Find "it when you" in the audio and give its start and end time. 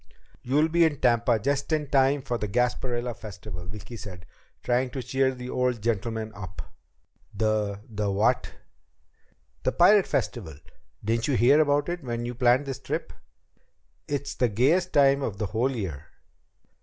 11.87-12.33